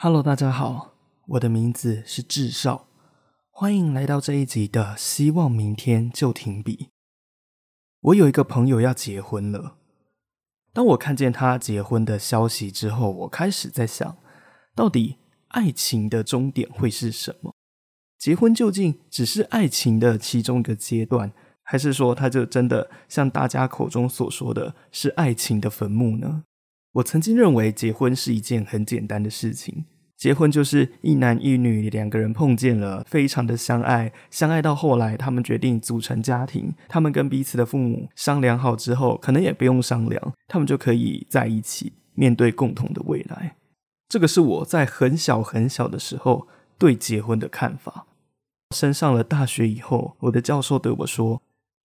[0.00, 0.94] Hello，大家好，
[1.26, 2.88] 我的名字是智少，
[3.50, 6.76] 欢迎来到这一集的《希望明天就停笔》。
[8.00, 9.77] 我有一个朋友要结婚了，
[10.78, 14.16] 当我看见他结婚的消息之后，我开始在想，
[14.76, 15.16] 到底
[15.48, 17.52] 爱情的终点会是什么？
[18.16, 21.32] 结婚究竟只是爱情的其中一个阶段，
[21.64, 26.44] 还是说它就真的像大家口中所说的是爱情的坟墓呢？
[26.92, 29.84] 我曾经认为结婚是一件很简单的事情，
[30.18, 43.54] 结婚就是一男一女两个人碰见了，非常的相爱，相爱到后来他们决定组成家庭，他们跟彼此的父母商量好之后，可能也不用商量，他们就可以在一起面对共同的未来。
[44.08, 48.06] 这个是我在很小很小的时候对结婚的看法。
[48.74, 51.40] 升上了大学以后，我的教授对我说。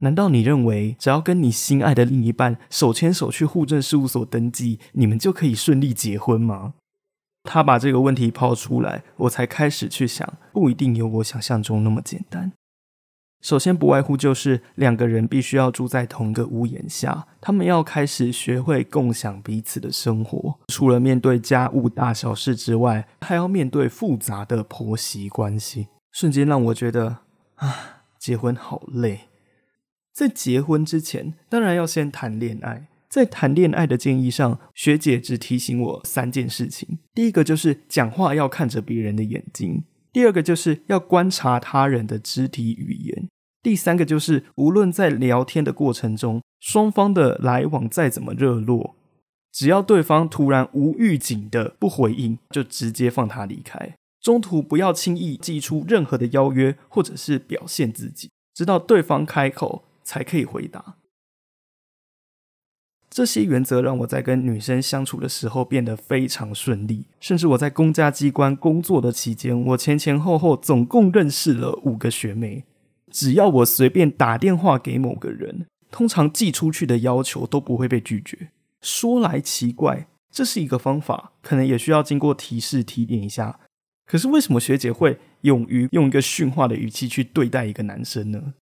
[0.00, 6.74] 难道你认为只要跟你心爱的另一半手牵手去户政事务所登记，你们就可以顺利结婚吗？
[7.50, 12.52] 他把这个问题抛出来，我才开始去想，不一定有我想象中那么简单。
[13.40, 20.58] 首先，不外乎就是两个人必须要住在同个屋檐下，他们要开始学会共享彼此的生活。
[20.66, 25.88] 除了面对家务大小事之外，还要面对复杂的婆媳关系。
[26.12, 27.20] 瞬间让我觉得，
[27.54, 29.20] 啊，结婚好累。
[30.12, 32.88] 在结婚之前，当然要先谈恋爱。
[33.08, 43.28] 在谈恋爱的建议上，学姐只提醒我三件事情：第一个就是讲话要看着别人的眼睛；第二个就是要观察他人的肢体语言；
[43.62, 48.96] 第三个就是无论在聊天的过程中，双方的来往再怎么热络，
[49.52, 53.94] 只要对方突然无预警的不回应，就直接放他离开。
[54.20, 59.84] 中途不要轻易寄出任何的邀约，或者是表现自己，直到对方开口。
[60.08, 60.96] 才可以回答。
[63.18, 72.62] 这些原则让我在跟女生相处的时候变得非常顺利，甚至我在公家机关工作的期间，我前前后后总共认识了五个学妹。
[73.10, 78.50] 只要我随便打电话给某个人，通常寄出去的要求都不会被拒绝。
[78.80, 83.58] 说来奇怪，这是一个方法，可能也需要经过提示提点一下。
[84.06, 88.54] 可是为什么学姐会勇于用一个训话的语气去对待一个男生呢？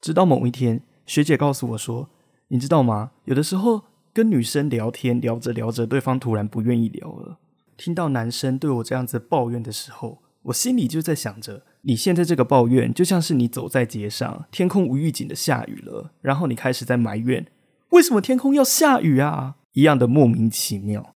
[0.00, 2.08] 直到某一天，学姐告诉我说
[2.46, 3.10] ：“你知道吗？
[3.24, 3.82] 有的时候
[4.16, 7.38] 跟女生聊天，聊着聊着，对方突然不愿意聊了。
[7.76, 17.46] 听到男生对我这样子抱怨的时候，我心里就在想着：你现在这个抱怨，就像是你走在街上，天空无预警的下雨了，然后你开始在埋怨
[17.90, 21.14] 为什么天空要下雨啊，一样的莫名其妙。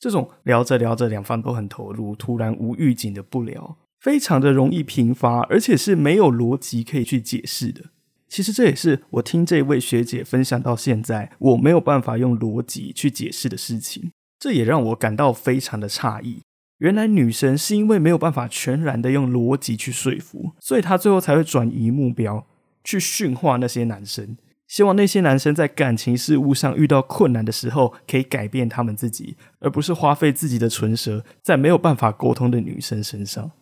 [0.00, 7.90] 这种聊着聊着，两方都很投入，突然无预警的不聊，非常的容易频发，而且是没有逻辑可以去解释的。”
[8.28, 14.10] 其实这也是我听这位学姐分享到现在，我没有办法用逻辑去解释的事情。
[14.38, 16.42] 这也让我感到非常的诧异。
[16.78, 22.46] 原来女生是因为没有办法全然的用逻辑去说服，所以她最后才会转移目标，
[22.84, 24.36] 去驯化那些男生，
[24.68, 33.52] 希望那些男生在感情事务上遇到困难的时候，可以改变他们自己，而不是花费自己的唇舌在没有办法沟通的女生身上。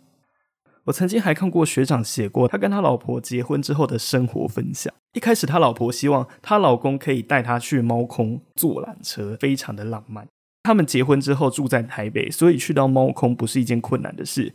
[0.85, 4.93] 我曾经还看过学长写过他跟他老婆结婚之后的生活分享。
[5.15, 10.27] 一开始他老婆希望他老公可以带她去猫空坐缆车，非常的浪漫。
[10.63, 14.53] 他们结婚之后住在台北，所以去到猫空不是一件困难的事。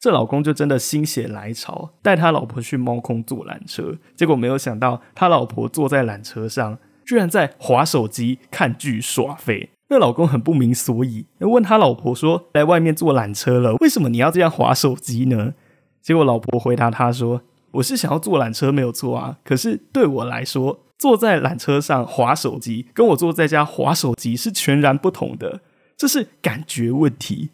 [0.00, 3.96] 这老公就真的心血来潮，带他老婆去猫空坐缆车。
[4.16, 9.70] 结果没有想到，他老婆坐在缆车上，居然在划手机、看剧、耍废。
[9.88, 15.52] 那老公很不明所以，问他老婆说：“来外面坐缆车了，为什么你要这样划手机呢？”
[16.02, 17.42] 结果老婆回答他说
[17.72, 25.60] ：“我是想要坐缆车没有错啊，可是对我来说，坐在缆车上划手机，跟我坐在家划手机是全然不同的，
[25.96, 27.50] 这是感觉问题。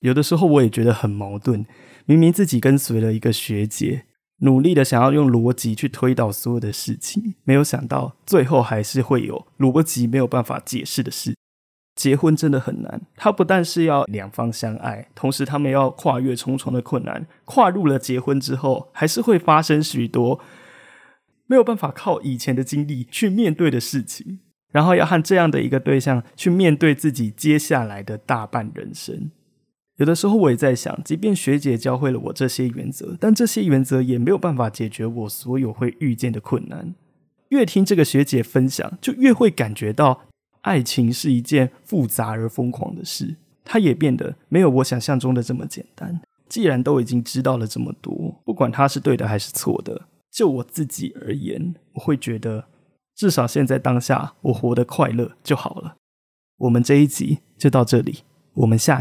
[0.00, 1.64] 有的时候我也觉得很矛盾，
[2.04, 4.04] 明明自己跟随了一个学姐，
[4.40, 11.34] 努力的想要用逻辑去推导所有的事情，没有想到最后还是会有逻辑没有办法解释的事。”
[11.98, 17.26] 结婚真的很难，他不但是要两方相爱，同时他们要跨越重重的困难。
[17.44, 20.38] 跨入了结婚之后，还是会发生许多
[21.48, 24.38] 没有办法靠以前的经历去面对的事情，
[24.70, 29.32] 然后要和这样的一个对象去面对自己接下来的大半人生。
[29.96, 36.94] 有的时候我也在想，即便学姐教会了我这些原则，但这些原则也没有办法解决我所有会遇见的困难。
[37.48, 40.27] 越听这个学姐分享，就越会感觉到。
[40.68, 46.20] 爱情是一件复杂而疯狂的事，它也变得没有我想象中的这么简单。
[46.46, 52.66] 既然都已经知道了这么多，不管它是对的还是错的，就我自己而言，我会觉得
[53.14, 55.96] 至少现在当下我活得快乐就好了。
[56.58, 58.18] 我们这一集就到这里，
[58.52, 58.96] 我们下。